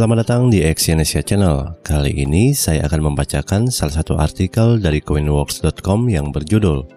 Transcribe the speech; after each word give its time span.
Selamat 0.00 0.24
datang 0.24 0.48
di 0.48 0.64
Exyonesia 0.64 1.20
Channel. 1.20 1.76
Kali 1.84 2.24
ini 2.24 2.56
saya 2.56 2.88
akan 2.88 3.12
membacakan 3.12 3.68
salah 3.68 4.00
satu 4.00 4.16
artikel 4.16 4.80
dari 4.80 5.04
coinworks.com 5.04 6.08
yang 6.08 6.32
berjudul 6.32 6.88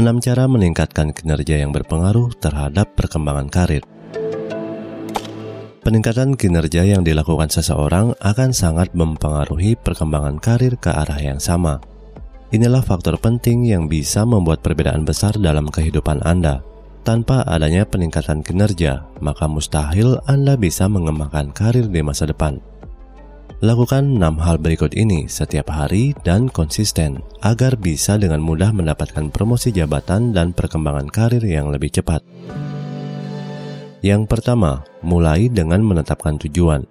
6 0.00 0.24
cara 0.24 0.48
meningkatkan 0.48 1.12
kinerja 1.12 1.60
yang 1.60 1.76
berpengaruh 1.76 2.32
terhadap 2.40 2.96
perkembangan 2.96 3.52
karir. 3.52 3.84
Peningkatan 5.84 6.40
kinerja 6.40 6.88
yang 6.88 7.04
dilakukan 7.04 7.52
seseorang 7.52 8.16
akan 8.16 8.56
sangat 8.56 8.96
mempengaruhi 8.96 9.76
perkembangan 9.76 10.40
karir 10.40 10.80
ke 10.80 10.96
arah 10.96 11.20
yang 11.20 11.36
sama. 11.36 11.76
Inilah 12.56 12.80
faktor 12.80 13.20
penting 13.20 13.68
yang 13.68 13.84
bisa 13.84 14.24
membuat 14.24 14.64
perbedaan 14.64 15.04
besar 15.04 15.36
dalam 15.36 15.68
kehidupan 15.68 16.24
Anda. 16.24 16.64
Tanpa 17.04 17.44
adanya 17.44 17.84
peningkatan 17.84 18.40
kinerja, 18.40 19.04
maka 19.20 19.44
mustahil 19.44 20.16
Anda 20.24 20.56
bisa 20.56 20.88
mengembangkan 20.88 21.52
karir 21.52 21.84
di 21.92 22.00
masa 22.00 22.24
depan. 22.24 22.64
Lakukan 23.60 24.16
6 24.16 24.40
hal 24.40 24.56
berikut 24.56 24.96
ini 24.96 25.28
setiap 25.28 25.68
hari 25.68 26.16
dan 26.24 26.48
konsisten 26.48 27.20
agar 27.44 27.76
bisa 27.76 28.16
dengan 28.16 28.40
mudah 28.40 28.72
mendapatkan 28.72 29.28
promosi 29.28 29.68
jabatan 29.68 30.32
dan 30.32 30.56
perkembangan 30.56 31.12
karir 31.12 31.44
yang 31.44 31.68
lebih 31.68 31.92
cepat. 31.92 32.24
Yang 34.00 34.24
pertama, 34.24 34.84
mulai 35.04 35.52
dengan 35.52 35.84
menetapkan 35.84 36.40
tujuan. 36.40 36.88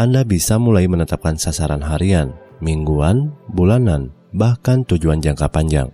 Anda 0.00 0.24
bisa 0.24 0.56
mulai 0.56 0.88
menetapkan 0.88 1.36
sasaran 1.36 1.84
harian, 1.84 2.32
mingguan, 2.64 3.36
bulanan, 3.52 4.16
bahkan 4.32 4.80
tujuan 4.88 5.20
jangka 5.20 5.52
panjang. 5.52 5.92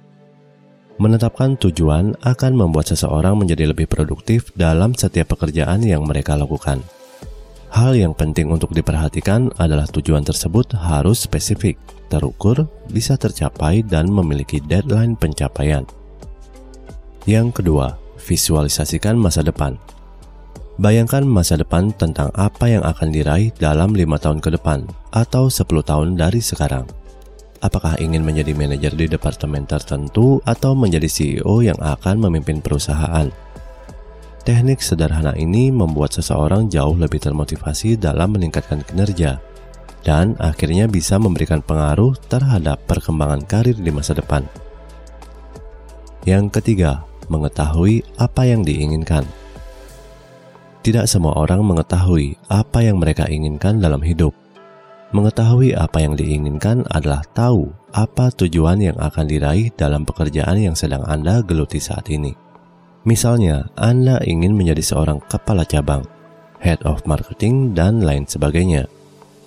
Menetapkan 1.01 1.57
tujuan 1.57 2.13
akan 2.21 2.53
membuat 2.53 2.93
seseorang 2.93 3.33
menjadi 3.33 3.73
lebih 3.73 3.89
produktif 3.89 4.53
dalam 4.53 4.93
setiap 4.93 5.33
pekerjaan 5.33 5.81
yang 5.81 6.05
mereka 6.05 6.37
lakukan. 6.37 6.85
Hal 7.73 7.97
yang 7.97 8.13
penting 8.13 8.53
untuk 8.53 8.77
diperhatikan 8.77 9.49
adalah 9.57 9.89
tujuan 9.89 10.21
tersebut 10.21 10.77
harus 10.77 11.25
spesifik, 11.25 11.81
terukur, 12.13 12.69
bisa 12.93 13.17
tercapai, 13.17 13.81
dan 13.81 14.13
memiliki 14.13 14.61
deadline 14.61 15.17
pencapaian. 15.17 15.89
Yang 17.25 17.65
kedua, 17.65 17.97
visualisasikan 18.21 19.17
masa 19.17 19.41
depan. 19.41 19.81
Bayangkan 20.77 21.25
masa 21.25 21.57
depan 21.57 21.97
tentang 21.97 22.29
apa 22.37 22.69
yang 22.69 22.85
akan 22.85 23.09
diraih 23.09 23.49
dalam 23.57 23.97
lima 23.97 24.21
tahun 24.21 24.45
ke 24.45 24.53
depan 24.61 24.85
atau 25.17 25.49
10 25.49 25.65
tahun 25.81 26.21
dari 26.21 26.45
sekarang 26.45 27.00
apakah 27.61 27.97
ingin 28.01 28.25
menjadi 28.25 28.57
manajer 28.57 28.93
di 28.97 29.07
departemen 29.09 29.69
tertentu 29.69 30.41
atau 30.49 30.73
menjadi 30.73 31.07
CEO 31.09 31.61
yang 31.61 31.77
akan 31.77 32.29
memimpin 32.29 32.65
perusahaan. 32.65 33.29
Teknik 34.41 34.81
sederhana 34.81 35.37
ini 35.37 35.69
membuat 35.69 36.17
seseorang 36.17 36.73
jauh 36.73 36.97
lebih 36.97 37.21
termotivasi 37.21 38.01
dalam 38.01 38.33
meningkatkan 38.33 38.81
kinerja 38.83 39.39
dan 40.01 40.33
akhirnya 40.41 40.89
bisa 40.89 41.21
memberikan 41.21 41.61
pengaruh 41.61 42.17
terhadap 42.33 42.81
perkembangan 42.89 43.45
karir 43.45 43.77
di 43.77 43.93
masa 43.93 44.17
depan. 44.17 44.49
Yang 46.25 46.61
ketiga, 46.61 47.05
mengetahui 47.29 48.05
apa 48.17 48.49
yang 48.49 48.65
diinginkan. 48.65 49.25
Tidak 50.81 51.05
semua 51.05 51.37
orang 51.37 51.61
mengetahui 51.61 52.41
apa 52.49 52.81
yang 52.81 52.97
mereka 52.97 53.29
inginkan 53.29 53.85
dalam 53.85 54.01
hidup. 54.01 54.33
Mengetahui 55.11 55.75
apa 55.75 55.99
yang 56.07 56.15
diinginkan 56.15 56.87
adalah 56.87 57.27
tahu 57.35 57.67
apa 57.91 58.31
tujuan 58.31 58.79
yang 58.79 58.95
akan 58.95 59.27
diraih 59.27 59.75
dalam 59.75 60.07
pekerjaan 60.07 60.55
yang 60.55 60.79
sedang 60.79 61.03
Anda 61.03 61.43
geluti 61.43 61.83
saat 61.83 62.07
ini. 62.15 62.31
Misalnya, 63.03 63.67
Anda 63.75 64.23
ingin 64.23 64.55
menjadi 64.55 64.87
seorang 64.87 65.19
kepala 65.27 65.67
cabang, 65.67 66.07
head 66.63 66.79
of 66.87 67.03
marketing, 67.11 67.75
dan 67.75 68.07
lain 68.07 68.23
sebagainya. 68.23 68.87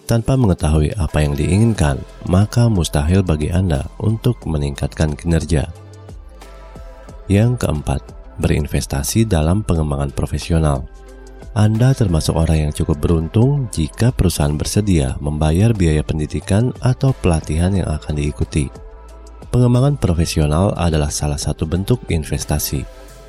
Tanpa 0.03 0.35
mengetahui 0.35 0.99
apa 0.99 1.23
yang 1.23 1.31
diinginkan, 1.31 1.95
maka 2.27 2.67
mustahil 2.67 3.23
bagi 3.23 3.47
Anda 3.47 3.87
untuk 4.03 4.43
meningkatkan 4.43 5.15
kinerja. 5.15 5.71
Yang 7.31 7.63
keempat, 7.63 8.03
berinvestasi 8.35 9.31
dalam 9.31 9.63
pengembangan 9.63 10.11
profesional. 10.11 10.83
Anda 11.53 11.93
termasuk 11.93 12.33
orang 12.33 12.65
yang 12.65 12.73
cukup 12.73 12.97
beruntung 12.97 13.69
jika 13.69 14.09
perusahaan 14.09 14.57
bersedia 14.57 15.21
membayar 15.21 15.69
biaya 15.69 16.01
pendidikan 16.01 16.73
atau 16.81 17.13
pelatihan 17.13 17.69
yang 17.77 17.85
akan 17.93 18.17
diikuti. 18.17 18.73
Pengembangan 19.53 20.01
profesional 20.01 20.73
adalah 20.73 21.13
salah 21.13 21.37
satu 21.37 21.69
bentuk 21.69 22.01
investasi, 22.09 22.81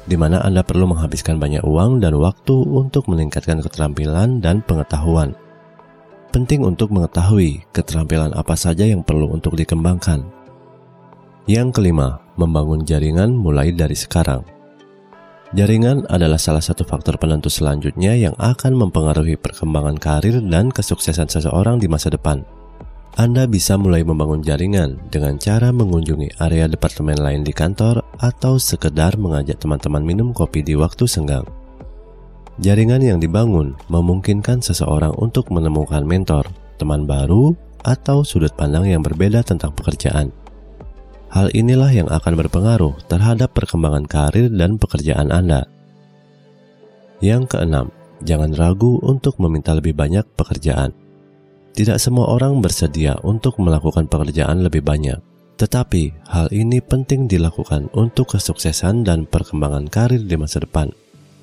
di 0.08 0.16
mana 0.16 0.40
Anda 0.40 0.64
perlu 0.64 0.88
menghabiskan 0.88 1.36
banyak 1.36 1.68
uang 1.68 2.00
dan 2.00 2.16
waktu 2.16 2.56
untuk 2.64 3.12
meningkatkan 3.12 3.60
keterampilan 3.60 4.40
dan 4.40 4.64
pengetahuan. 4.64 5.36
Penting 6.32 6.64
untuk 6.64 6.96
mengetahui 6.96 7.68
keterampilan 7.76 8.32
apa 8.32 8.56
saja 8.56 8.88
yang 8.88 9.04
perlu 9.04 9.36
untuk 9.36 9.52
dikembangkan. 9.52 10.24
Yang 11.44 11.76
kelima, 11.76 12.24
membangun 12.40 12.88
jaringan 12.88 13.36
mulai 13.36 13.68
dari 13.76 13.92
sekarang. 13.92 14.48
Jaringan 15.54 16.02
adalah 16.10 16.34
salah 16.34 16.58
satu 16.58 16.82
faktor 16.82 17.14
penentu 17.14 17.46
selanjutnya 17.46 18.18
yang 18.18 18.34
akan 18.42 18.74
mempengaruhi 18.74 19.38
perkembangan 19.38 19.94
karir 20.02 20.42
dan 20.42 20.66
kesuksesan 20.66 21.30
seseorang 21.30 21.78
di 21.78 21.86
masa 21.86 22.10
depan. 22.10 22.42
Anda 23.14 23.46
bisa 23.46 23.78
mulai 23.78 24.02
membangun 24.02 24.42
jaringan 24.42 24.98
dengan 25.14 25.38
cara 25.38 25.70
mengunjungi 25.70 26.42
area 26.42 26.66
departemen 26.66 27.22
lain 27.22 27.46
di 27.46 27.54
kantor 27.54 28.02
atau 28.18 28.58
sekedar 28.58 29.14
mengajak 29.14 29.62
teman-teman 29.62 30.02
minum 30.02 30.34
kopi 30.34 30.66
di 30.66 30.74
waktu 30.74 31.06
senggang. 31.06 31.46
Jaringan 32.58 33.06
yang 33.06 33.22
dibangun 33.22 33.78
memungkinkan 33.86 34.58
seseorang 34.58 35.14
untuk 35.22 35.54
menemukan 35.54 36.02
mentor, 36.02 36.50
teman 36.82 37.06
baru, 37.06 37.54
atau 37.86 38.26
sudut 38.26 38.50
pandang 38.58 38.90
yang 38.90 39.06
berbeda 39.06 39.46
tentang 39.46 39.70
pekerjaan. 39.70 40.34
Hal 41.34 41.50
inilah 41.50 41.90
yang 41.90 42.06
akan 42.06 42.46
berpengaruh 42.46 43.10
terhadap 43.10 43.58
perkembangan 43.58 44.06
karir 44.06 44.46
dan 44.54 44.78
pekerjaan 44.78 45.34
Anda. 45.34 45.66
Yang 47.18 47.58
keenam, 47.58 47.90
jangan 48.22 48.54
ragu 48.54 49.02
untuk 49.02 49.42
meminta 49.42 49.74
lebih 49.74 49.98
banyak 49.98 50.22
pekerjaan. 50.38 50.94
Tidak 51.74 51.98
semua 51.98 52.30
orang 52.30 52.62
bersedia 52.62 53.18
untuk 53.26 53.58
melakukan 53.58 54.06
pekerjaan 54.06 54.62
lebih 54.62 54.86
banyak, 54.86 55.18
tetapi 55.58 56.14
hal 56.30 56.54
ini 56.54 56.78
penting 56.78 57.26
dilakukan 57.26 57.90
untuk 57.98 58.38
kesuksesan 58.38 59.02
dan 59.02 59.26
perkembangan 59.26 59.90
karir 59.90 60.22
di 60.22 60.38
masa 60.38 60.62
depan. 60.62 60.94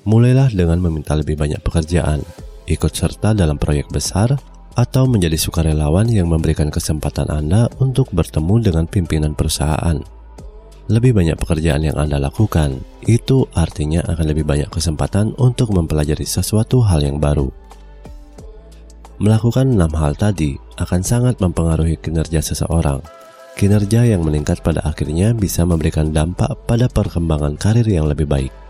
Mulailah 0.08 0.56
dengan 0.56 0.80
meminta 0.80 1.12
lebih 1.12 1.36
banyak 1.36 1.60
pekerjaan, 1.60 2.24
ikut 2.64 2.92
serta 2.96 3.36
dalam 3.36 3.60
proyek 3.60 3.92
besar, 3.92 4.40
atau 4.74 5.04
menjadi 5.04 5.36
sukarelawan 5.36 6.08
yang 6.08 6.28
memberikan 6.28 6.72
kesempatan 6.72 7.28
Anda 7.28 7.68
untuk 7.80 8.08
bertemu 8.12 8.72
dengan 8.72 8.84
pimpinan 8.88 9.36
perusahaan. 9.36 10.00
Lebih 10.90 11.14
banyak 11.14 11.38
pekerjaan 11.38 11.86
yang 11.86 11.96
Anda 11.96 12.18
lakukan, 12.18 12.82
itu 13.06 13.46
artinya 13.54 14.02
akan 14.02 14.26
lebih 14.28 14.42
banyak 14.42 14.68
kesempatan 14.68 15.32
untuk 15.38 15.70
mempelajari 15.70 16.26
sesuatu 16.26 16.82
hal 16.82 17.00
yang 17.06 17.22
baru. 17.22 17.48
Melakukan 19.22 19.78
enam 19.78 19.92
hal 19.94 20.18
tadi 20.18 20.58
akan 20.82 21.00
sangat 21.06 21.38
mempengaruhi 21.38 22.00
kinerja 22.02 22.42
seseorang. 22.42 22.98
Kinerja 23.54 24.08
yang 24.08 24.26
meningkat 24.26 24.64
pada 24.64 24.82
akhirnya 24.82 25.36
bisa 25.36 25.62
memberikan 25.62 26.10
dampak 26.10 26.56
pada 26.66 26.90
perkembangan 26.90 27.54
karir 27.60 27.86
yang 27.86 28.08
lebih 28.08 28.26
baik. 28.26 28.61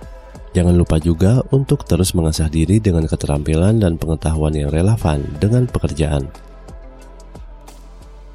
Jangan 0.53 0.77
lupa 0.77 1.01
juga 1.01 1.41
untuk 1.49 1.89
terus 1.89 2.13
mengasah 2.13 2.53
diri 2.53 2.77
dengan 2.77 3.09
keterampilan 3.09 3.81
dan 3.81 3.97
pengetahuan 3.97 4.53
yang 4.53 4.69
relevan 4.69 5.25
dengan 5.41 5.65
pekerjaan. 5.65 6.29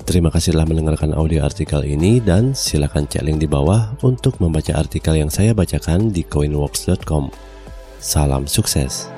Terima 0.07 0.31
kasih 0.31 0.55
telah 0.55 0.65
mendengarkan 0.65 1.11
audio 1.13 1.43
artikel 1.43 1.83
ini 1.83 2.23
dan 2.23 2.55
silakan 2.55 3.05
cek 3.05 3.27
link 3.27 3.43
di 3.43 3.47
bawah 3.49 3.91
untuk 4.01 4.39
membaca 4.39 4.71
artikel 4.73 5.19
yang 5.19 5.27
saya 5.27 5.51
bacakan 5.51 6.09
di 6.09 6.23
coinworks.com. 6.23 7.29
Salam 7.99 8.47
sukses. 8.47 9.16